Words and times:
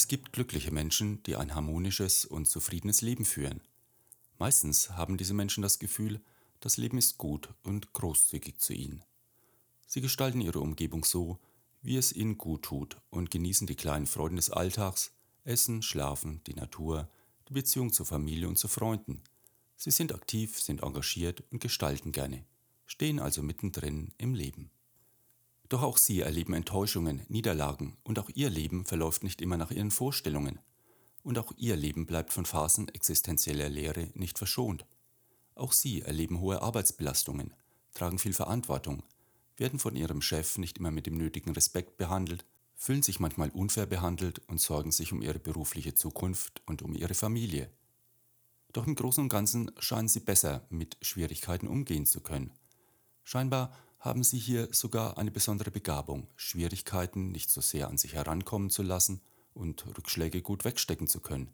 Es 0.00 0.08
gibt 0.08 0.32
glückliche 0.32 0.70
Menschen, 0.70 1.22
die 1.24 1.36
ein 1.36 1.54
harmonisches 1.54 2.24
und 2.24 2.46
zufriedenes 2.46 3.02
Leben 3.02 3.26
führen. 3.26 3.60
Meistens 4.38 4.92
haben 4.92 5.18
diese 5.18 5.34
Menschen 5.34 5.60
das 5.60 5.78
Gefühl, 5.78 6.22
das 6.60 6.78
Leben 6.78 6.96
ist 6.96 7.18
gut 7.18 7.50
und 7.64 7.92
großzügig 7.92 8.58
zu 8.60 8.72
ihnen. 8.72 9.04
Sie 9.86 10.00
gestalten 10.00 10.40
ihre 10.40 10.60
Umgebung 10.60 11.04
so, 11.04 11.38
wie 11.82 11.98
es 11.98 12.14
ihnen 12.14 12.38
gut 12.38 12.62
tut 12.62 12.96
und 13.10 13.30
genießen 13.30 13.66
die 13.66 13.74
kleinen 13.74 14.06
Freuden 14.06 14.36
des 14.36 14.48
Alltags, 14.48 15.12
Essen, 15.44 15.82
Schlafen, 15.82 16.40
die 16.46 16.54
Natur, 16.54 17.10
die 17.50 17.52
Beziehung 17.52 17.92
zur 17.92 18.06
Familie 18.06 18.48
und 18.48 18.56
zu 18.56 18.68
Freunden. 18.68 19.22
Sie 19.76 19.90
sind 19.90 20.14
aktiv, 20.14 20.58
sind 20.62 20.82
engagiert 20.82 21.44
und 21.50 21.60
gestalten 21.60 22.12
gerne, 22.12 22.46
stehen 22.86 23.18
also 23.18 23.42
mittendrin 23.42 24.14
im 24.16 24.32
Leben. 24.32 24.70
Doch 25.70 25.82
auch 25.82 25.98
sie 25.98 26.20
erleben 26.20 26.52
Enttäuschungen, 26.52 27.22
Niederlagen 27.28 27.96
und 28.02 28.18
auch 28.18 28.28
ihr 28.34 28.50
Leben 28.50 28.84
verläuft 28.84 29.22
nicht 29.22 29.40
immer 29.40 29.56
nach 29.56 29.70
ihren 29.70 29.92
Vorstellungen. 29.92 30.58
Und 31.22 31.38
auch 31.38 31.52
ihr 31.56 31.76
Leben 31.76 32.06
bleibt 32.06 32.32
von 32.32 32.44
Phasen 32.44 32.88
existenzieller 32.88 33.68
Leere 33.68 34.08
nicht 34.14 34.36
verschont. 34.36 34.84
Auch 35.54 35.72
sie 35.72 36.02
erleben 36.02 36.40
hohe 36.40 36.60
Arbeitsbelastungen, 36.60 37.54
tragen 37.94 38.18
viel 38.18 38.32
Verantwortung, 38.32 39.04
werden 39.56 39.78
von 39.78 39.94
ihrem 39.94 40.22
Chef 40.22 40.58
nicht 40.58 40.78
immer 40.78 40.90
mit 40.90 41.06
dem 41.06 41.16
nötigen 41.16 41.52
Respekt 41.52 41.96
behandelt, 41.98 42.44
fühlen 42.74 43.02
sich 43.02 43.20
manchmal 43.20 43.50
unfair 43.50 43.86
behandelt 43.86 44.40
und 44.48 44.60
sorgen 44.60 44.90
sich 44.90 45.12
um 45.12 45.22
ihre 45.22 45.38
berufliche 45.38 45.94
Zukunft 45.94 46.62
und 46.66 46.82
um 46.82 46.94
ihre 46.94 47.14
Familie. 47.14 47.70
Doch 48.72 48.88
im 48.88 48.96
Großen 48.96 49.22
und 49.22 49.28
Ganzen 49.28 49.70
scheinen 49.78 50.08
sie 50.08 50.20
besser 50.20 50.66
mit 50.68 50.96
Schwierigkeiten 51.00 51.68
umgehen 51.68 52.06
zu 52.06 52.22
können. 52.22 52.50
Scheinbar 53.22 53.72
haben 54.00 54.24
sie 54.24 54.38
hier 54.38 54.68
sogar 54.72 55.18
eine 55.18 55.30
besondere 55.30 55.70
Begabung, 55.70 56.26
Schwierigkeiten 56.34 57.30
nicht 57.30 57.50
so 57.50 57.60
sehr 57.60 57.88
an 57.88 57.98
sich 57.98 58.14
herankommen 58.14 58.70
zu 58.70 58.82
lassen 58.82 59.20
und 59.52 59.86
Rückschläge 59.86 60.40
gut 60.40 60.64
wegstecken 60.64 61.06
zu 61.06 61.20
können. 61.20 61.52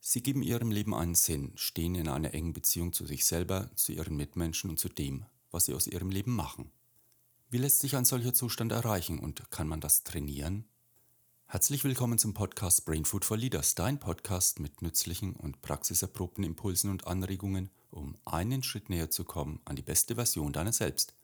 Sie 0.00 0.22
geben 0.22 0.42
ihrem 0.42 0.70
Leben 0.70 0.94
einen 0.94 1.14
Sinn, 1.14 1.52
stehen 1.56 1.94
in 1.94 2.08
einer 2.08 2.32
engen 2.32 2.54
Beziehung 2.54 2.94
zu 2.94 3.04
sich 3.04 3.26
selber, 3.26 3.70
zu 3.76 3.92
ihren 3.92 4.16
Mitmenschen 4.16 4.70
und 4.70 4.78
zu 4.78 4.88
dem, 4.88 5.26
was 5.50 5.66
sie 5.66 5.74
aus 5.74 5.86
ihrem 5.86 6.10
Leben 6.10 6.34
machen. 6.34 6.70
Wie 7.50 7.58
lässt 7.58 7.80
sich 7.80 7.96
ein 7.96 8.06
solcher 8.06 8.32
Zustand 8.32 8.72
erreichen 8.72 9.18
und 9.18 9.50
kann 9.50 9.68
man 9.68 9.80
das 9.80 10.04
trainieren? 10.04 10.64
Herzlich 11.46 11.84
willkommen 11.84 12.18
zum 12.18 12.32
Podcast 12.32 12.86
Brain 12.86 13.04
Food 13.04 13.26
for 13.26 13.36
Leaders, 13.36 13.74
dein 13.74 14.00
Podcast 14.00 14.58
mit 14.58 14.80
nützlichen 14.80 15.36
und 15.36 15.60
praxiserprobten 15.60 16.44
Impulsen 16.44 16.90
und 16.90 17.06
Anregungen, 17.06 17.70
um 17.90 18.16
einen 18.24 18.62
Schritt 18.62 18.88
näher 18.88 19.10
zu 19.10 19.24
kommen 19.24 19.60
an 19.66 19.76
die 19.76 19.82
beste 19.82 20.14
Version 20.14 20.52
deiner 20.54 20.72
selbst. 20.72 21.14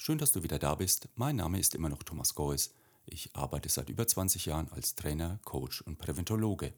Schön, 0.00 0.16
dass 0.16 0.30
du 0.30 0.44
wieder 0.44 0.60
da 0.60 0.76
bist. 0.76 1.08
Mein 1.16 1.36
Name 1.36 1.58
ist 1.58 1.74
immer 1.74 1.88
noch 1.88 2.04
Thomas 2.04 2.36
Geuss. 2.36 2.72
Ich 3.04 3.34
arbeite 3.34 3.68
seit 3.68 3.90
über 3.90 4.06
20 4.06 4.46
Jahren 4.46 4.70
als 4.70 4.94
Trainer, 4.94 5.40
Coach 5.44 5.82
und 5.82 5.98
Präventologe. 5.98 6.72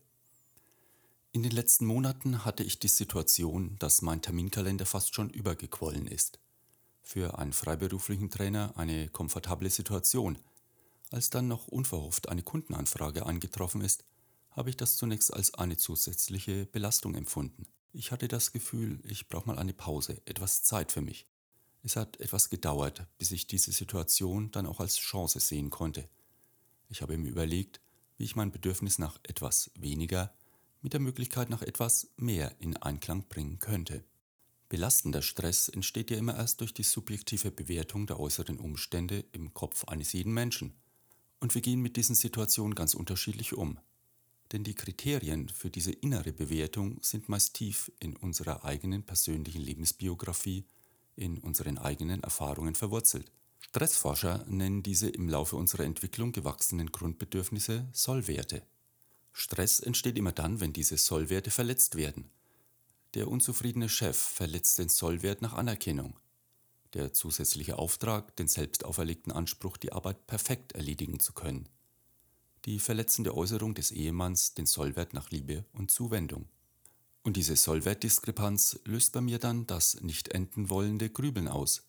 In 1.31 1.43
den 1.43 1.53
letzten 1.53 1.85
Monaten 1.85 2.47
hatte 2.47 2.65
ich 2.65 2.79
die 2.79 2.89
Situation, 2.89 3.77
dass 3.79 4.01
mein 4.01 4.23
Terminkalender 4.23 4.87
fast 4.87 5.15
schon 5.15 5.29
übergequollen 5.29 6.07
ist. 6.07 6.41
Für 7.03 7.39
einen 7.39 7.53
freiberuflichen 7.53 8.31
Trainer 8.31 8.73
eine 8.77 9.11
komfortable 9.11 9.69
Situation. 9.69 10.39
Als 11.11 11.29
dann 11.29 11.47
noch 11.47 11.69
unverhofft 11.69 12.31
eine 12.31 12.43
Kundenanfrage 12.43 13.27
eingetroffen 13.27 13.83
ist, 13.83 14.03
habe 14.53 14.71
ich 14.71 14.79
das 14.79 14.97
zunächst 14.97 15.33
als 15.33 15.53
eine 15.53 15.77
zusätzliche 15.77 16.65
Belastung 16.65 17.15
empfunden. 17.15 17.67
Ich 17.93 18.13
hatte 18.13 18.29
das 18.29 18.53
Gefühl, 18.53 18.99
ich 19.05 19.29
brauche 19.29 19.47
mal 19.47 19.59
eine 19.59 19.75
Pause, 19.75 20.23
etwas 20.25 20.63
Zeit 20.63 20.91
für 20.91 21.03
mich. 21.03 21.27
Es 21.83 21.97
hat 21.97 22.21
etwas 22.21 22.51
gedauert, 22.51 23.07
bis 23.19 23.31
ich 23.31 23.47
diese 23.47 23.73
Situation 23.73 24.51
dann 24.51 24.67
auch 24.67 24.81
als 24.81 24.99
Chance 24.99 25.41
sehen 25.41 25.71
konnte. 25.71 26.09
Ich 26.89 27.03
habe 27.03 27.17
mir 27.17 27.31
überlegt, 27.31 27.81
wie 28.19 28.25
ich 28.25 28.37
mein 28.37 28.51
Bedürfnis 28.51 28.99
nach 28.99 29.19
etwas 29.23 29.71
weniger 29.75 30.35
mit 30.83 30.93
der 30.93 31.01
Möglichkeit 31.01 31.51
nach 31.51 31.63
etwas 31.63 32.11
mehr 32.17 32.55
in 32.59 32.77
Einklang 32.77 33.27
bringen 33.29 33.59
könnte. 33.59 34.05
Belastender 34.69 35.23
Stress 35.23 35.69
entsteht 35.69 36.11
ja 36.11 36.17
immer 36.17 36.37
erst 36.37 36.61
durch 36.61 36.73
die 36.73 36.83
subjektive 36.83 37.51
Bewertung 37.51 38.07
der 38.07 38.21
äußeren 38.21 38.59
Umstände 38.59 39.25
im 39.33 39.53
Kopf 39.53 39.85
eines 39.85 40.13
jeden 40.13 40.33
Menschen. 40.33 40.75
Und 41.41 41.55
wir 41.55 41.63
gehen 41.63 41.81
mit 41.81 41.97
diesen 41.97 42.15
Situationen 42.15 42.75
ganz 42.75 42.95
unterschiedlich 42.95 43.55
um. 43.55 43.79
Denn 44.53 44.65
die 44.65 44.75
Kriterien 44.75 45.49
für 45.49 45.71
diese 45.71 45.93
innere 45.93 46.33
Bewertung 46.33 46.99
sind 47.03 47.29
meist 47.29 47.55
tief 47.55 47.91
in 48.01 48.17
unserer 48.17 48.65
eigenen 48.65 49.03
persönlichen 49.03 49.63
Lebensbiografie 49.63 50.65
in 51.21 51.39
unseren 51.39 51.79
eigenen 51.79 52.23
Erfahrungen 52.23 52.75
verwurzelt. 52.75 53.31
Stressforscher 53.61 54.45
nennen 54.49 54.83
diese 54.83 55.09
im 55.09 55.29
Laufe 55.29 55.57
unserer 55.57 55.85
Entwicklung 55.85 56.33
gewachsenen 56.33 56.91
Grundbedürfnisse 56.91 57.87
Sollwerte. 57.93 58.63
Stress 59.33 59.81
entsteht 59.81 60.19
immer 60.19 60.33
dann, 60.33 60.61
wenn 60.61 60.73
diese 60.73 60.97
Sollwerte 60.97 61.51
verletzt 61.51 61.95
werden. 61.97 62.31
Der 63.15 63.29
unzufriedene 63.29 63.89
Chef 63.89 64.17
verletzt 64.17 64.79
den 64.79 64.89
Sollwert 64.89 65.43
nach 65.43 65.53
Anerkennung. 65.53 66.19
Der 66.95 67.13
zusätzliche 67.13 67.79
Auftrag, 67.79 68.35
den 68.37 68.49
selbst 68.49 68.85
auferlegten 68.85 69.33
Anspruch, 69.33 69.77
die 69.77 69.93
Arbeit 69.93 70.27
perfekt 70.27 70.73
erledigen 70.73 71.21
zu 71.21 71.33
können. 71.33 71.69
Die 72.65 72.79
verletzende 72.79 73.37
Äußerung 73.37 73.75
des 73.75 73.91
Ehemanns, 73.91 74.55
den 74.55 74.67
Sollwert 74.67 75.15
nach 75.15 75.31
Liebe 75.31 75.65
und 75.73 75.91
Zuwendung. 75.91 76.49
Und 77.23 77.37
diese 77.37 77.55
Sollwertdiskrepanz 77.55 78.81
löst 78.85 79.13
bei 79.13 79.21
mir 79.21 79.39
dann 79.39 79.67
das 79.67 80.01
nicht 80.01 80.29
enden 80.29 80.71
wollende 80.71 81.11
Grübeln 81.11 81.49
aus. 81.49 81.83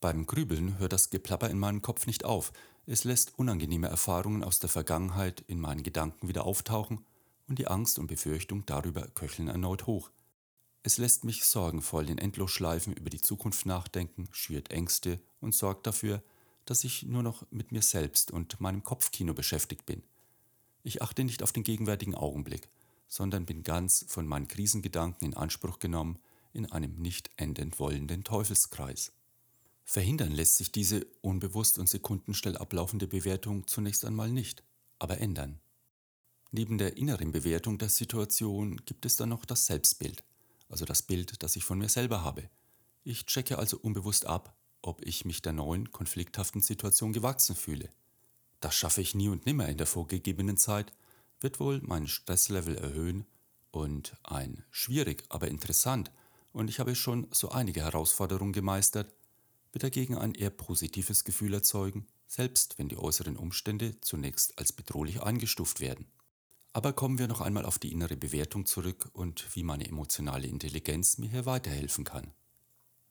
Beim 0.00 0.26
Grübeln 0.26 0.78
hört 0.78 0.92
das 0.92 1.10
Geplapper 1.10 1.50
in 1.50 1.58
meinem 1.58 1.82
Kopf 1.82 2.06
nicht 2.06 2.24
auf. 2.24 2.52
Es 2.86 3.02
lässt 3.02 3.36
unangenehme 3.36 3.88
Erfahrungen 3.88 4.44
aus 4.44 4.60
der 4.60 4.68
Vergangenheit 4.68 5.42
in 5.48 5.58
meinen 5.58 5.82
Gedanken 5.82 6.28
wieder 6.28 6.44
auftauchen 6.44 7.04
und 7.48 7.58
die 7.58 7.66
Angst 7.66 7.98
und 7.98 8.06
Befürchtung 8.06 8.64
darüber 8.66 9.08
köcheln 9.08 9.48
erneut 9.48 9.86
hoch. 9.86 10.10
Es 10.84 10.96
lässt 10.96 11.24
mich 11.24 11.44
sorgenvoll 11.44 12.08
in 12.08 12.18
Endlosschleifen 12.18 12.92
über 12.92 13.10
die 13.10 13.20
Zukunft 13.20 13.66
nachdenken, 13.66 14.28
schürt 14.30 14.70
Ängste 14.70 15.20
und 15.40 15.56
sorgt 15.56 15.88
dafür, 15.88 16.22
dass 16.66 16.84
ich 16.84 17.02
nur 17.02 17.24
noch 17.24 17.44
mit 17.50 17.72
mir 17.72 17.82
selbst 17.82 18.30
und 18.30 18.60
meinem 18.60 18.84
Kopfkino 18.84 19.34
beschäftigt 19.34 19.86
bin. 19.86 20.04
Ich 20.84 21.02
achte 21.02 21.24
nicht 21.24 21.42
auf 21.42 21.50
den 21.50 21.64
gegenwärtigen 21.64 22.14
Augenblick 22.14 22.68
sondern 23.08 23.46
bin 23.46 23.62
ganz 23.62 24.04
von 24.08 24.26
meinen 24.26 24.48
Krisengedanken 24.48 25.26
in 25.26 25.34
Anspruch 25.34 25.78
genommen 25.78 26.18
in 26.52 26.70
einem 26.70 26.94
nicht 26.96 27.30
endend 27.36 27.78
wollenden 27.78 28.24
Teufelskreis. 28.24 29.12
Verhindern 29.84 30.32
lässt 30.32 30.56
sich 30.56 30.70
diese 30.70 31.06
unbewusst 31.22 31.78
und 31.78 31.88
sekundenschnell 31.88 32.58
ablaufende 32.58 33.06
Bewertung 33.06 33.66
zunächst 33.66 34.04
einmal 34.04 34.30
nicht, 34.30 34.62
aber 34.98 35.18
ändern. 35.18 35.60
Neben 36.50 36.78
der 36.78 36.96
inneren 36.96 37.32
Bewertung 37.32 37.78
der 37.78 37.88
Situation 37.88 38.76
gibt 38.84 39.06
es 39.06 39.16
dann 39.16 39.30
noch 39.30 39.44
das 39.44 39.66
Selbstbild, 39.66 40.24
also 40.68 40.84
das 40.84 41.02
Bild, 41.02 41.42
das 41.42 41.56
ich 41.56 41.64
von 41.64 41.78
mir 41.78 41.88
selber 41.88 42.22
habe. 42.22 42.48
Ich 43.04 43.26
checke 43.26 43.58
also 43.58 43.78
unbewusst 43.78 44.26
ab, 44.26 44.54
ob 44.82 45.04
ich 45.06 45.24
mich 45.24 45.42
der 45.42 45.52
neuen, 45.52 45.90
konflikthaften 45.90 46.60
Situation 46.60 47.12
gewachsen 47.12 47.56
fühle. 47.56 47.88
Das 48.60 48.74
schaffe 48.74 49.00
ich 49.00 49.14
nie 49.14 49.28
und 49.28 49.46
nimmer 49.46 49.68
in 49.68 49.78
der 49.78 49.86
vorgegebenen 49.86 50.56
Zeit, 50.56 50.92
wird 51.40 51.60
wohl 51.60 51.80
mein 51.82 52.06
Stresslevel 52.06 52.76
erhöhen 52.76 53.26
und 53.70 54.16
ein 54.24 54.64
schwierig, 54.70 55.24
aber 55.28 55.48
interessant 55.48 56.10
und 56.52 56.68
ich 56.68 56.80
habe 56.80 56.94
schon 56.94 57.28
so 57.30 57.50
einige 57.50 57.82
Herausforderungen 57.82 58.52
gemeistert, 58.52 59.14
wird 59.72 59.82
dagegen 59.82 60.16
ein 60.16 60.34
eher 60.34 60.50
positives 60.50 61.24
Gefühl 61.24 61.54
erzeugen, 61.54 62.06
selbst 62.26 62.78
wenn 62.78 62.88
die 62.88 62.96
äußeren 62.96 63.36
Umstände 63.36 64.00
zunächst 64.00 64.58
als 64.58 64.72
bedrohlich 64.72 65.22
eingestuft 65.22 65.80
werden. 65.80 66.06
Aber 66.72 66.92
kommen 66.92 67.18
wir 67.18 67.28
noch 67.28 67.40
einmal 67.40 67.64
auf 67.64 67.78
die 67.78 67.92
innere 67.92 68.16
Bewertung 68.16 68.66
zurück 68.66 69.08
und 69.12 69.54
wie 69.54 69.62
meine 69.62 69.86
emotionale 69.86 70.46
Intelligenz 70.46 71.18
mir 71.18 71.30
hier 71.30 71.46
weiterhelfen 71.46 72.04
kann. 72.04 72.32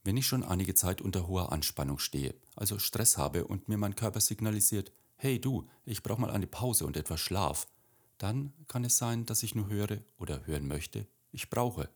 Wenn 0.04 0.18
ich 0.18 0.28
schon 0.28 0.44
einige 0.44 0.76
Zeit 0.76 1.02
unter 1.02 1.28
hoher 1.28 1.52
Anspannung 1.52 2.00
stehe, 2.00 2.36
also 2.56 2.80
Stress 2.80 3.18
habe 3.18 3.46
und 3.46 3.68
mir 3.68 3.78
mein 3.78 3.96
Körper 3.96 4.22
signalisiert, 4.22 4.92
hey 5.16 5.42
du, 5.42 5.68
ich 5.86 6.04
brauche 6.04 6.22
mal 6.22 6.32
eine 6.32 6.48
Pause 6.48 6.86
und 6.86 6.96
etwas 6.96 7.20
Schlaf, 7.20 7.68
dann 8.18 8.54
kann 8.68 8.84
es 8.84 8.98
sein, 8.98 9.26
dass 9.26 9.44
ich 9.44 9.56
nur 9.56 9.68
höre 9.70 10.00
oder 10.18 10.46
hören 10.46 10.68
möchte, 10.68 11.08
ich 11.32 11.50
brauche. 11.50 11.90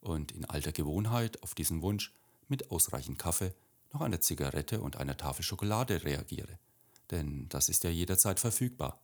Und 0.00 0.32
in 0.32 0.44
alter 0.44 0.72
Gewohnheit 0.72 1.42
auf 1.42 1.54
diesen 1.54 1.82
Wunsch 1.82 2.12
mit 2.48 2.70
ausreichend 2.70 3.18
Kaffee, 3.18 3.54
noch 3.92 4.00
einer 4.00 4.20
Zigarette 4.20 4.80
und 4.80 4.96
einer 4.96 5.16
Tafel 5.16 5.42
Schokolade 5.42 6.04
reagiere. 6.04 6.58
Denn 7.10 7.48
das 7.48 7.68
ist 7.68 7.84
ja 7.84 7.90
jederzeit 7.90 8.40
verfügbar. 8.40 9.00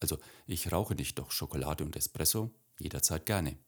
Also 0.00 0.18
ich 0.46 0.72
rauche 0.72 0.94
nicht, 0.94 1.18
doch 1.18 1.30
Schokolade 1.30 1.84
und 1.84 1.96
Espresso 1.96 2.50
jederzeit 2.78 3.26
gerne. 3.26 3.58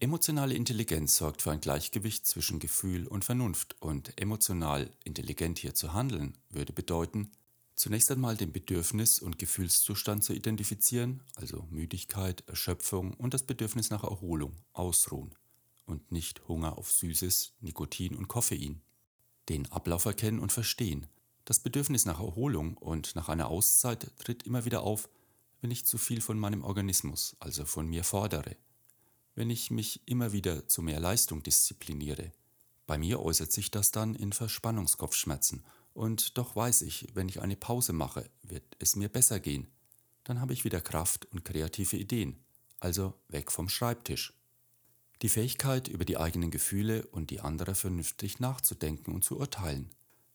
Emotionale 0.00 0.54
Intelligenz 0.54 1.16
sorgt 1.16 1.42
für 1.42 1.50
ein 1.50 1.60
Gleichgewicht 1.60 2.26
zwischen 2.26 2.60
Gefühl 2.60 3.06
und 3.08 3.24
Vernunft 3.24 3.80
und 3.80 4.20
emotional 4.20 4.92
intelligent 5.02 5.58
hier 5.58 5.74
zu 5.74 5.92
handeln 5.92 6.38
würde 6.50 6.72
bedeuten, 6.72 7.32
Zunächst 7.78 8.10
einmal 8.10 8.36
den 8.36 8.52
Bedürfnis- 8.52 9.20
und 9.20 9.38
Gefühlszustand 9.38 10.24
zu 10.24 10.32
identifizieren, 10.32 11.22
also 11.36 11.64
Müdigkeit, 11.70 12.42
Erschöpfung 12.48 13.14
und 13.14 13.34
das 13.34 13.44
Bedürfnis 13.44 13.90
nach 13.90 14.02
Erholung, 14.02 14.56
Ausruhen 14.72 15.32
und 15.86 16.10
nicht 16.10 16.48
Hunger 16.48 16.76
auf 16.76 16.90
Süßes, 16.90 17.52
Nikotin 17.60 18.16
und 18.16 18.26
Koffein. 18.26 18.80
Den 19.48 19.70
Ablauf 19.70 20.06
erkennen 20.06 20.40
und 20.40 20.50
verstehen. 20.50 21.06
Das 21.44 21.60
Bedürfnis 21.60 22.04
nach 22.04 22.18
Erholung 22.18 22.76
und 22.78 23.14
nach 23.14 23.28
einer 23.28 23.46
Auszeit 23.46 24.10
tritt 24.18 24.42
immer 24.42 24.64
wieder 24.64 24.82
auf, 24.82 25.08
wenn 25.60 25.70
ich 25.70 25.86
zu 25.86 25.98
viel 25.98 26.20
von 26.20 26.36
meinem 26.36 26.64
Organismus, 26.64 27.36
also 27.38 27.64
von 27.64 27.86
mir 27.86 28.02
fordere, 28.02 28.56
wenn 29.36 29.50
ich 29.50 29.70
mich 29.70 30.02
immer 30.04 30.32
wieder 30.32 30.66
zu 30.66 30.82
mehr 30.82 30.98
Leistung 30.98 31.44
diszipliniere. 31.44 32.32
Bei 32.88 32.98
mir 32.98 33.20
äußert 33.20 33.52
sich 33.52 33.70
das 33.70 33.92
dann 33.92 34.16
in 34.16 34.32
Verspannungskopfschmerzen 34.32 35.62
und 35.98 36.38
doch 36.38 36.54
weiß 36.54 36.82
ich, 36.82 37.08
wenn 37.14 37.28
ich 37.28 37.42
eine 37.42 37.56
Pause 37.56 37.92
mache, 37.92 38.30
wird 38.42 38.76
es 38.78 38.94
mir 38.94 39.08
besser 39.08 39.40
gehen. 39.40 39.66
Dann 40.22 40.40
habe 40.40 40.52
ich 40.52 40.64
wieder 40.64 40.80
Kraft 40.80 41.26
und 41.32 41.44
kreative 41.44 41.96
Ideen, 41.96 42.38
also 42.78 43.14
weg 43.26 43.50
vom 43.50 43.68
Schreibtisch. 43.68 44.32
Die 45.22 45.28
Fähigkeit, 45.28 45.88
über 45.88 46.04
die 46.04 46.16
eigenen 46.16 46.52
Gefühle 46.52 47.04
und 47.08 47.30
die 47.30 47.40
anderer 47.40 47.74
vernünftig 47.74 48.38
nachzudenken 48.38 49.12
und 49.12 49.24
zu 49.24 49.40
urteilen. 49.40 49.90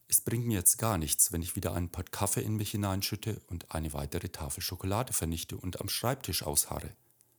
Es 0.10 0.20
bringt 0.20 0.46
mir 0.46 0.58
jetzt 0.58 0.80
gar 0.80 0.98
nichts, 0.98 1.32
wenn 1.32 1.42
ich 1.42 1.56
wieder 1.56 1.74
einen 1.74 1.90
Pott 1.90 2.12
Kaffee 2.12 2.42
in 2.42 2.58
mich 2.58 2.72
hineinschütte 2.72 3.42
und 3.48 3.72
eine 3.72 3.94
weitere 3.94 4.28
Tafel 4.28 4.62
Schokolade 4.62 5.14
vernichte 5.14 5.56
und 5.56 5.80
am 5.80 5.88
Schreibtisch 5.88 6.44
ausharre. 6.44 6.94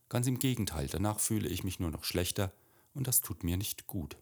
Ganz 0.09 0.25
im 0.25 0.39
Gegenteil, 0.39 0.87
danach 0.87 1.19
fühle 1.19 1.47
ich 1.47 1.63
mich 1.63 1.79
nur 1.79 1.91
noch 1.91 2.03
schlechter 2.03 2.51
und 2.95 3.05
das 3.05 3.21
tut 3.21 3.43
mir 3.43 3.57
nicht 3.57 3.85
gut. 3.85 4.17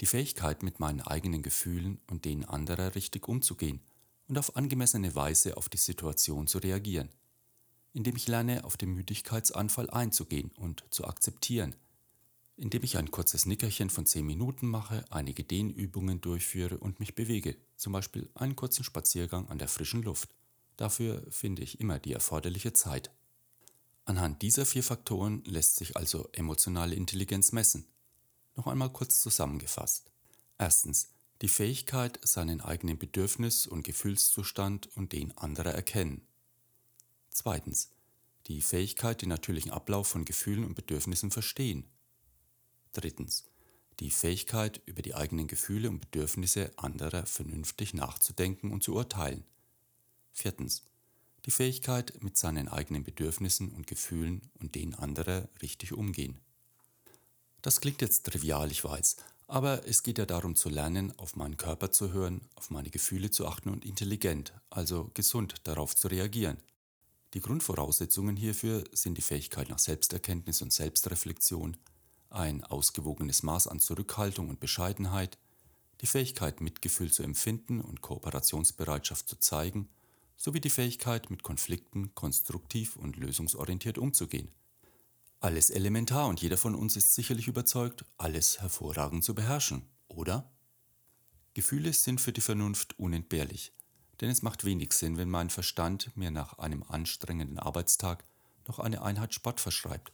Die 0.00 0.06
Fähigkeit, 0.06 0.62
mit 0.62 0.80
meinen 0.80 1.00
eigenen 1.00 1.42
Gefühlen 1.42 2.00
und 2.10 2.24
denen 2.24 2.44
anderer 2.44 2.94
richtig 2.94 3.28
umzugehen 3.28 3.80
und 4.28 4.38
auf 4.38 4.56
angemessene 4.56 5.14
Weise 5.14 5.56
auf 5.56 5.68
die 5.68 5.76
Situation 5.78 6.46
zu 6.46 6.58
reagieren, 6.58 7.10
indem 7.92 8.16
ich 8.16 8.26
lerne, 8.26 8.64
auf 8.64 8.76
den 8.76 8.90
Müdigkeitsanfall 8.90 9.90
einzugehen 9.90 10.50
und 10.56 10.84
zu 10.90 11.06
akzeptieren, 11.06 11.76
indem 12.56 12.82
ich 12.82 12.96
ein 12.96 13.10
kurzes 13.10 13.46
Nickerchen 13.46 13.90
von 13.90 14.06
10 14.06 14.24
Minuten 14.24 14.66
mache, 14.66 15.04
einige 15.10 15.44
Dehnübungen 15.44 16.20
durchführe 16.20 16.78
und 16.78 17.00
mich 17.00 17.14
bewege, 17.14 17.56
zum 17.76 17.92
Beispiel 17.92 18.28
einen 18.34 18.56
kurzen 18.56 18.84
Spaziergang 18.84 19.48
an 19.48 19.58
der 19.58 19.68
frischen 19.68 20.02
Luft. 20.02 20.30
Dafür 20.76 21.24
finde 21.30 21.62
ich 21.62 21.80
immer 21.80 21.98
die 21.98 22.12
erforderliche 22.12 22.72
Zeit. 22.72 23.10
Anhand 24.06 24.42
dieser 24.42 24.66
vier 24.66 24.82
Faktoren 24.82 25.42
lässt 25.44 25.76
sich 25.76 25.96
also 25.96 26.28
emotionale 26.32 26.94
Intelligenz 26.94 27.52
messen. 27.52 27.86
Noch 28.56 28.66
einmal 28.66 28.92
kurz 28.92 29.20
zusammengefasst. 29.20 30.10
Erstens, 30.58 31.10
die 31.42 31.48
Fähigkeit, 31.48 32.20
seinen 32.22 32.60
eigenen 32.60 32.98
Bedürfnis- 32.98 33.66
und 33.66 33.82
Gefühlszustand 33.82 34.88
und 34.96 35.12
den 35.12 35.36
anderer 35.36 35.72
erkennen. 35.72 36.26
Zweitens, 37.30 37.90
die 38.46 38.60
Fähigkeit, 38.60 39.22
den 39.22 39.30
natürlichen 39.30 39.72
Ablauf 39.72 40.06
von 40.06 40.24
Gefühlen 40.24 40.64
und 40.64 40.74
Bedürfnissen 40.74 41.30
verstehen. 41.30 41.84
Drittens. 42.92 43.44
Die 44.00 44.10
Fähigkeit, 44.10 44.80
über 44.86 45.02
die 45.02 45.14
eigenen 45.14 45.46
Gefühle 45.46 45.88
und 45.88 46.00
Bedürfnisse 46.00 46.72
anderer 46.76 47.26
vernünftig 47.26 47.94
nachzudenken 47.94 48.72
und 48.72 48.82
zu 48.82 48.94
urteilen. 48.94 49.44
Viertens. 50.32 50.84
Die 51.44 51.50
Fähigkeit, 51.50 52.22
mit 52.22 52.36
seinen 52.36 52.68
eigenen 52.68 53.04
Bedürfnissen 53.04 53.70
und 53.70 53.86
Gefühlen 53.86 54.42
und 54.60 54.74
denen 54.74 54.94
anderer 54.94 55.48
richtig 55.62 55.92
umgehen. 55.92 56.40
Das 57.64 57.80
klingt 57.80 58.02
jetzt 58.02 58.26
trivial, 58.26 58.70
ich 58.70 58.84
weiß, 58.84 59.16
aber 59.46 59.88
es 59.88 60.02
geht 60.02 60.18
ja 60.18 60.26
darum 60.26 60.54
zu 60.54 60.68
lernen, 60.68 61.18
auf 61.18 61.34
meinen 61.34 61.56
Körper 61.56 61.90
zu 61.90 62.12
hören, 62.12 62.42
auf 62.56 62.68
meine 62.68 62.90
Gefühle 62.90 63.30
zu 63.30 63.46
achten 63.46 63.70
und 63.70 63.86
intelligent, 63.86 64.52
also 64.68 65.10
gesund 65.14 65.54
darauf 65.64 65.96
zu 65.96 66.08
reagieren. 66.08 66.58
Die 67.32 67.40
Grundvoraussetzungen 67.40 68.36
hierfür 68.36 68.84
sind 68.92 69.16
die 69.16 69.22
Fähigkeit 69.22 69.70
nach 69.70 69.78
Selbsterkenntnis 69.78 70.60
und 70.60 70.74
Selbstreflexion, 70.74 71.78
ein 72.28 72.62
ausgewogenes 72.64 73.42
Maß 73.42 73.68
an 73.68 73.80
Zurückhaltung 73.80 74.50
und 74.50 74.60
Bescheidenheit, 74.60 75.38
die 76.02 76.06
Fähigkeit, 76.06 76.60
Mitgefühl 76.60 77.10
zu 77.10 77.22
empfinden 77.22 77.80
und 77.80 78.02
Kooperationsbereitschaft 78.02 79.26
zu 79.26 79.40
zeigen, 79.40 79.88
sowie 80.36 80.60
die 80.60 80.68
Fähigkeit, 80.68 81.30
mit 81.30 81.42
Konflikten 81.42 82.14
konstruktiv 82.14 82.96
und 82.96 83.16
lösungsorientiert 83.16 83.96
umzugehen. 83.96 84.50
Alles 85.44 85.68
elementar 85.68 86.26
und 86.28 86.40
jeder 86.40 86.56
von 86.56 86.74
uns 86.74 86.96
ist 86.96 87.12
sicherlich 87.12 87.48
überzeugt, 87.48 88.06
alles 88.16 88.62
hervorragend 88.62 89.24
zu 89.24 89.34
beherrschen, 89.34 89.82
oder? 90.08 90.50
Gefühle 91.52 91.92
sind 91.92 92.18
für 92.18 92.32
die 92.32 92.40
Vernunft 92.40 92.98
unentbehrlich, 92.98 93.74
denn 94.22 94.30
es 94.30 94.40
macht 94.40 94.64
wenig 94.64 94.94
Sinn, 94.94 95.18
wenn 95.18 95.28
mein 95.28 95.50
Verstand 95.50 96.16
mir 96.16 96.30
nach 96.30 96.54
einem 96.54 96.82
anstrengenden 96.82 97.58
Arbeitstag 97.58 98.24
noch 98.66 98.78
eine 98.78 99.02
Einheit 99.02 99.34
Sport 99.34 99.60
verschreibt 99.60 100.12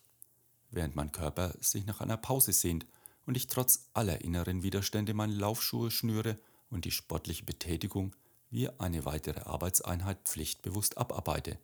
während 0.73 0.97
mein 0.97 1.13
Körper 1.13 1.55
sich 1.61 1.87
nach 1.87 2.01
einer 2.01 2.17
Pause 2.17 2.53
sehnt 2.53 2.85
und 3.25 3.37
ich 3.37 3.47
trotz 3.47 3.89
aller 3.93 4.23
inneren 4.23 4.65
Widerstände 4.65 5.15
meine 5.15 5.35
Laufschuhe 5.35 5.93
schnüre 5.93 6.39
und 6.71 6.85
die 6.85 6.91
sportliche 6.91 7.45
Betätigung 7.45 8.17
wie 8.51 8.69
eine 8.81 9.05
weitere 9.05 9.43
Arbeitseinheit 9.43 10.19
pflichtbewusst 10.25 10.99
abarbeite. 10.99 11.59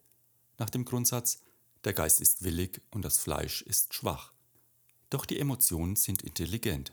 Nach 0.58 0.70
dem 0.70 0.84
Grundsatz, 0.84 1.42
der 1.86 1.94
Geist 1.94 2.20
ist 2.20 2.44
willig 2.44 2.82
und 2.90 3.06
das 3.06 3.16
Fleisch 3.16 3.62
ist 3.62 3.94
schwach. 3.94 4.34
Doch 5.08 5.24
die 5.24 5.38
Emotionen 5.38 5.96
sind 5.96 6.22
intelligent. 6.22 6.92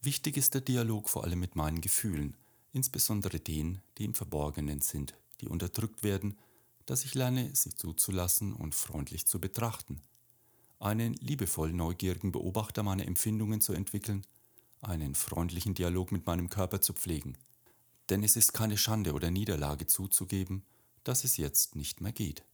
Wichtig 0.00 0.38
ist 0.38 0.54
der 0.54 0.62
Dialog 0.62 1.10
vor 1.10 1.24
allem 1.24 1.40
mit 1.40 1.56
meinen 1.56 1.82
Gefühlen, 1.82 2.34
insbesondere 2.72 3.38
denen, 3.38 3.82
die 3.98 4.06
im 4.06 4.14
Verborgenen 4.14 4.80
sind, 4.80 5.14
die 5.42 5.48
unterdrückt 5.48 6.02
werden, 6.02 6.38
dass 6.86 7.04
ich 7.04 7.14
lerne, 7.14 7.50
sie 7.54 7.74
zuzulassen 7.74 8.54
und 8.54 8.74
freundlich 8.74 9.26
zu 9.26 9.38
betrachten 9.38 10.00
einen 10.82 11.14
liebevoll 11.14 11.72
neugierigen 11.72 12.32
Beobachter 12.32 12.82
meiner 12.82 13.06
Empfindungen 13.06 13.60
zu 13.60 13.72
entwickeln, 13.72 14.26
einen 14.80 15.14
freundlichen 15.14 15.74
Dialog 15.74 16.10
mit 16.10 16.26
meinem 16.26 16.50
Körper 16.50 16.80
zu 16.80 16.92
pflegen. 16.92 17.38
Denn 18.10 18.24
es 18.24 18.34
ist 18.34 18.52
keine 18.52 18.76
Schande 18.76 19.12
oder 19.12 19.30
Niederlage 19.30 19.86
zuzugeben, 19.86 20.64
dass 21.04 21.22
es 21.22 21.36
jetzt 21.36 21.76
nicht 21.76 22.00
mehr 22.00 22.12
geht. 22.12 22.44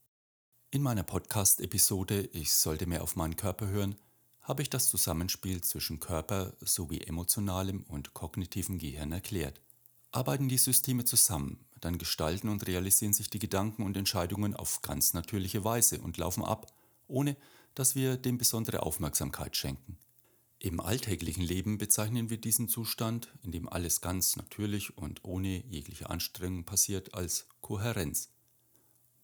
In 0.70 0.82
meiner 0.82 1.02
Podcast-Episode 1.02 2.28
Ich 2.34 2.52
sollte 2.52 2.86
mehr 2.86 3.02
auf 3.02 3.16
meinen 3.16 3.36
Körper 3.36 3.68
hören, 3.68 3.94
habe 4.42 4.60
ich 4.60 4.68
das 4.68 4.90
Zusammenspiel 4.90 5.62
zwischen 5.62 5.98
Körper 5.98 6.52
sowie 6.60 7.00
emotionalem 7.00 7.84
und 7.88 8.12
kognitivem 8.12 8.78
Gehirn 8.78 9.12
erklärt. 9.12 9.62
Arbeiten 10.12 10.46
die 10.50 10.58
Systeme 10.58 11.06
zusammen, 11.06 11.64
dann 11.80 11.96
gestalten 11.96 12.50
und 12.50 12.66
realisieren 12.66 13.14
sich 13.14 13.30
die 13.30 13.38
Gedanken 13.38 13.82
und 13.82 13.96
Entscheidungen 13.96 14.54
auf 14.54 14.82
ganz 14.82 15.14
natürliche 15.14 15.64
Weise 15.64 16.02
und 16.02 16.18
laufen 16.18 16.44
ab, 16.44 16.70
ohne 17.06 17.38
dass 17.74 17.94
wir 17.94 18.18
dem 18.18 18.36
besondere 18.36 18.82
Aufmerksamkeit 18.82 19.56
schenken. 19.56 19.96
Im 20.58 20.80
alltäglichen 20.80 21.44
Leben 21.44 21.78
bezeichnen 21.78 22.28
wir 22.28 22.36
diesen 22.36 22.68
Zustand, 22.68 23.32
in 23.40 23.52
dem 23.52 23.70
alles 23.70 24.02
ganz 24.02 24.36
natürlich 24.36 24.98
und 24.98 25.24
ohne 25.24 25.64
jegliche 25.64 26.10
Anstrengung 26.10 26.64
passiert, 26.64 27.14
als 27.14 27.46
Kohärenz. 27.62 28.28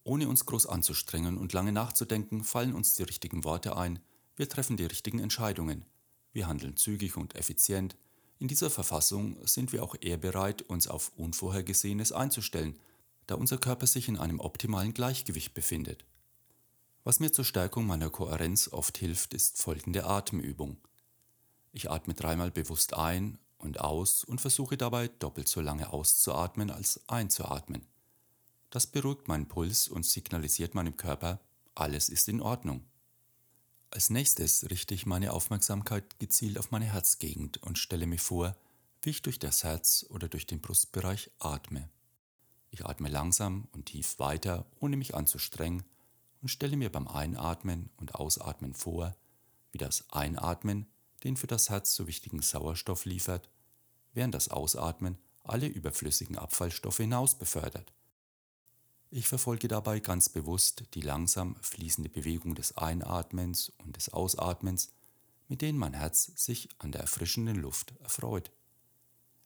Ohne 0.04 0.28
uns 0.28 0.44
groß 0.44 0.66
anzustrengen 0.66 1.38
und 1.38 1.54
lange 1.54 1.72
nachzudenken, 1.72 2.44
fallen 2.44 2.74
uns 2.74 2.94
die 2.94 3.02
richtigen 3.02 3.42
Worte 3.42 3.76
ein, 3.76 3.98
wir 4.36 4.48
treffen 4.48 4.76
die 4.76 4.84
richtigen 4.84 5.18
Entscheidungen, 5.18 5.86
wir 6.32 6.46
handeln 6.46 6.76
zügig 6.76 7.16
und 7.16 7.36
effizient. 7.36 7.96
In 8.38 8.48
dieser 8.48 8.68
Verfassung 8.68 9.38
sind 9.46 9.72
wir 9.72 9.82
auch 9.82 9.94
eher 10.00 10.18
bereit, 10.18 10.62
uns 10.62 10.88
auf 10.88 11.12
Unvorhergesehenes 11.16 12.12
einzustellen, 12.12 12.78
da 13.26 13.36
unser 13.36 13.56
Körper 13.56 13.86
sich 13.86 14.08
in 14.08 14.18
einem 14.18 14.40
optimalen 14.40 14.92
Gleichgewicht 14.92 15.54
befindet. 15.54 16.04
Was 17.04 17.20
mir 17.20 17.32
zur 17.32 17.44
Stärkung 17.44 17.86
meiner 17.86 18.10
Kohärenz 18.10 18.68
oft 18.68 18.98
hilft, 18.98 19.32
ist 19.32 19.62
folgende 19.62 20.04
Atemübung. 20.04 20.76
Ich 21.72 21.90
atme 21.90 22.14
dreimal 22.14 22.50
bewusst 22.50 22.94
ein 22.94 23.38
und 23.58 23.80
aus 23.80 24.24
und 24.24 24.40
versuche 24.40 24.76
dabei 24.76 25.08
doppelt 25.08 25.48
so 25.48 25.60
lange 25.60 25.92
auszuatmen 25.92 26.70
als 26.70 27.00
einzuatmen. 27.08 27.86
Das 28.74 28.88
beruhigt 28.88 29.28
meinen 29.28 29.46
Puls 29.46 29.86
und 29.86 30.04
signalisiert 30.04 30.74
meinem 30.74 30.96
Körper, 30.96 31.38
alles 31.76 32.08
ist 32.08 32.28
in 32.28 32.40
Ordnung. 32.40 32.84
Als 33.90 34.10
nächstes 34.10 34.68
richte 34.68 34.94
ich 34.94 35.06
meine 35.06 35.32
Aufmerksamkeit 35.32 36.18
gezielt 36.18 36.58
auf 36.58 36.72
meine 36.72 36.86
Herzgegend 36.86 37.62
und 37.62 37.78
stelle 37.78 38.08
mir 38.08 38.18
vor, 38.18 38.56
wie 39.00 39.10
ich 39.10 39.22
durch 39.22 39.38
das 39.38 39.62
Herz 39.62 40.04
oder 40.08 40.26
durch 40.26 40.48
den 40.48 40.60
Brustbereich 40.60 41.30
atme. 41.38 41.88
Ich 42.70 42.84
atme 42.84 43.08
langsam 43.08 43.68
und 43.70 43.86
tief 43.86 44.18
weiter, 44.18 44.66
ohne 44.80 44.96
mich 44.96 45.14
anzustrengen 45.14 45.84
und 46.42 46.48
stelle 46.48 46.76
mir 46.76 46.90
beim 46.90 47.06
Einatmen 47.06 47.90
und 47.98 48.16
Ausatmen 48.16 48.74
vor, 48.74 49.14
wie 49.70 49.78
das 49.78 50.10
Einatmen 50.10 50.88
den 51.22 51.36
für 51.36 51.46
das 51.46 51.70
Herz 51.70 51.94
so 51.94 52.08
wichtigen 52.08 52.42
Sauerstoff 52.42 53.04
liefert, 53.04 53.48
während 54.14 54.34
das 54.34 54.48
Ausatmen 54.48 55.16
alle 55.44 55.68
überflüssigen 55.68 56.36
Abfallstoffe 56.36 56.96
hinaus 56.96 57.36
befördert. 57.36 57.92
Ich 59.16 59.28
verfolge 59.28 59.68
dabei 59.68 60.00
ganz 60.00 60.28
bewusst 60.28 60.86
die 60.94 61.00
langsam 61.00 61.54
fließende 61.60 62.10
Bewegung 62.10 62.56
des 62.56 62.76
Einatmens 62.76 63.72
und 63.78 63.94
des 63.94 64.08
Ausatmens, 64.08 64.92
mit 65.46 65.62
denen 65.62 65.78
mein 65.78 65.94
Herz 65.94 66.32
sich 66.34 66.68
an 66.78 66.90
der 66.90 67.02
erfrischenden 67.02 67.54
Luft 67.54 67.94
erfreut. 68.02 68.50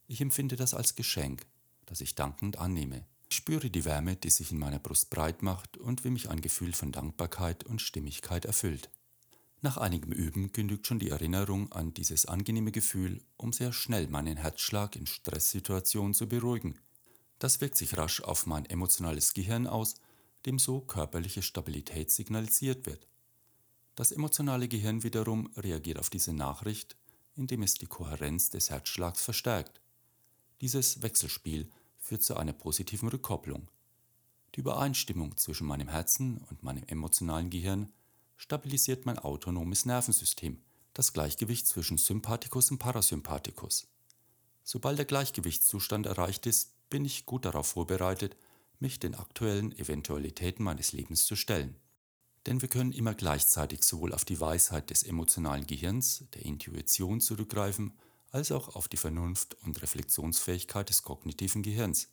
Ich 0.06 0.22
empfinde 0.22 0.56
das 0.56 0.72
als 0.72 0.94
Geschenk, 0.94 1.44
das 1.84 2.00
ich 2.00 2.14
dankend 2.14 2.56
annehme. 2.56 3.04
Ich 3.28 3.36
spüre 3.36 3.68
die 3.68 3.84
Wärme, 3.84 4.16
die 4.16 4.30
sich 4.30 4.52
in 4.52 4.58
meiner 4.58 4.78
Brust 4.78 5.10
breit 5.10 5.42
macht 5.42 5.76
und 5.76 6.02
wie 6.02 6.10
mich 6.10 6.30
ein 6.30 6.40
Gefühl 6.40 6.72
von 6.72 6.90
Dankbarkeit 6.90 7.64
und 7.64 7.82
Stimmigkeit 7.82 8.46
erfüllt. 8.46 8.88
Nach 9.60 9.76
einigem 9.76 10.12
Üben 10.12 10.50
genügt 10.50 10.86
schon 10.86 10.98
die 10.98 11.10
Erinnerung 11.10 11.70
an 11.72 11.92
dieses 11.92 12.24
angenehme 12.24 12.72
Gefühl, 12.72 13.22
um 13.36 13.52
sehr 13.52 13.74
schnell 13.74 14.08
meinen 14.08 14.38
Herzschlag 14.38 14.96
in 14.96 15.06
Stresssituationen 15.06 16.14
zu 16.14 16.26
beruhigen. 16.26 16.78
Das 17.38 17.60
wirkt 17.60 17.76
sich 17.76 17.96
rasch 17.96 18.20
auf 18.20 18.46
mein 18.46 18.66
emotionales 18.66 19.32
Gehirn 19.32 19.66
aus, 19.66 19.94
dem 20.46 20.58
so 20.58 20.80
körperliche 20.80 21.42
Stabilität 21.42 22.10
signalisiert 22.10 22.86
wird. 22.86 23.06
Das 23.94 24.12
emotionale 24.12 24.68
Gehirn 24.68 25.02
wiederum 25.02 25.50
reagiert 25.56 25.98
auf 25.98 26.10
diese 26.10 26.32
Nachricht, 26.32 26.96
indem 27.34 27.62
es 27.62 27.74
die 27.74 27.86
Kohärenz 27.86 28.50
des 28.50 28.70
Herzschlags 28.70 29.22
verstärkt. 29.22 29.80
Dieses 30.60 31.02
Wechselspiel 31.02 31.70
führt 31.98 32.22
zu 32.22 32.36
einer 32.36 32.52
positiven 32.52 33.08
Rückkopplung. 33.08 33.68
Die 34.54 34.60
Übereinstimmung 34.60 35.36
zwischen 35.36 35.66
meinem 35.66 35.88
Herzen 35.88 36.38
und 36.50 36.62
meinem 36.62 36.84
emotionalen 36.84 37.50
Gehirn 37.50 37.92
stabilisiert 38.36 39.04
mein 39.04 39.18
autonomes 39.18 39.84
Nervensystem, 39.84 40.62
das 40.94 41.12
Gleichgewicht 41.12 41.66
zwischen 41.66 41.98
Sympathikus 41.98 42.70
und 42.70 42.78
Parasympathikus. 42.78 43.86
Sobald 44.64 44.98
der 44.98 45.06
Gleichgewichtszustand 45.06 46.06
erreicht 46.06 46.46
ist, 46.46 46.72
bin 46.90 47.04
ich 47.04 47.26
gut 47.26 47.44
darauf 47.44 47.68
vorbereitet, 47.68 48.36
mich 48.80 49.00
den 49.00 49.14
aktuellen 49.14 49.76
Eventualitäten 49.78 50.62
meines 50.62 50.92
Lebens 50.92 51.26
zu 51.26 51.36
stellen. 51.36 51.76
Denn 52.46 52.62
wir 52.62 52.68
können 52.68 52.92
immer 52.92 53.14
gleichzeitig 53.14 53.82
sowohl 53.82 54.14
auf 54.14 54.24
die 54.24 54.40
Weisheit 54.40 54.90
des 54.90 55.02
emotionalen 55.02 55.66
Gehirns, 55.66 56.24
der 56.34 56.44
Intuition 56.44 57.20
zurückgreifen, 57.20 57.92
als 58.30 58.52
auch 58.52 58.74
auf 58.74 58.88
die 58.88 58.96
Vernunft 58.96 59.56
und 59.62 59.82
Reflexionsfähigkeit 59.82 60.88
des 60.88 61.02
kognitiven 61.02 61.62
Gehirns. 61.62 62.08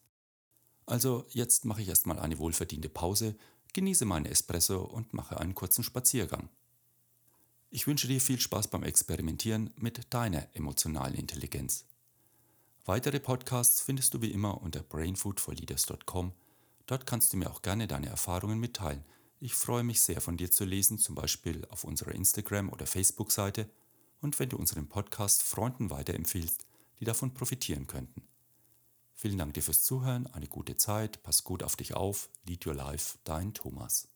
Also 0.85 1.25
jetzt 1.29 1.65
mache 1.65 1.81
ich 1.81 1.89
erstmal 1.89 2.19
eine 2.19 2.37
wohlverdiente 2.37 2.89
Pause, 2.89 3.35
genieße 3.73 4.05
meine 4.05 4.29
Espresso 4.29 4.81
und 4.81 5.13
mache 5.13 5.39
einen 5.39 5.55
kurzen 5.55 5.83
Spaziergang. 5.83 6.49
Ich 7.69 7.87
wünsche 7.87 8.07
dir 8.07 8.21
viel 8.21 8.39
Spaß 8.39 8.69
beim 8.69 8.83
Experimentieren 8.83 9.73
mit 9.75 10.13
deiner 10.13 10.47
emotionalen 10.55 11.15
Intelligenz. 11.15 11.85
Weitere 12.87 13.19
Podcasts 13.19 13.81
findest 13.81 14.13
du 14.13 14.21
wie 14.21 14.31
immer 14.31 14.61
unter 14.61 14.83
brainfoodforleaders.com. 14.83 16.33
Dort 16.85 17.07
kannst 17.07 17.33
du 17.33 17.37
mir 17.37 17.49
auch 17.49 17.63
gerne 17.63 17.87
deine 17.87 18.09
Erfahrungen 18.09 18.59
mitteilen. 18.59 19.03
Ich 19.39 19.55
freue 19.55 19.83
mich 19.83 20.01
sehr 20.01 20.21
von 20.21 20.37
dir 20.37 20.51
zu 20.51 20.65
lesen, 20.65 20.99
zum 20.99 21.15
Beispiel 21.15 21.65
auf 21.71 21.83
unserer 21.83 22.13
Instagram- 22.13 22.69
oder 22.69 22.85
Facebook-Seite 22.85 23.67
und 24.21 24.37
wenn 24.37 24.49
du 24.49 24.57
unseren 24.57 24.87
Podcast 24.87 25.41
Freunden 25.41 25.89
weiterempfiehlst, 25.89 26.67
die 26.99 27.05
davon 27.05 27.33
profitieren 27.33 27.87
könnten. 27.87 28.21
Vielen 29.15 29.39
Dank 29.39 29.55
dir 29.55 29.63
fürs 29.63 29.83
Zuhören, 29.83 30.27
eine 30.27 30.47
gute 30.47 30.77
Zeit, 30.77 31.23
pass 31.23 31.43
gut 31.43 31.63
auf 31.63 31.75
dich 31.75 31.95
auf, 31.95 32.29
lead 32.45 32.67
your 32.67 32.75
life, 32.75 33.17
dein 33.23 33.55
Thomas. 33.55 34.09